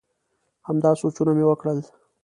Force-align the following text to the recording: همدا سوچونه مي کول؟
همدا 0.67 0.91
سوچونه 1.01 1.31
مي 1.37 1.43
کول؟ 1.61 1.77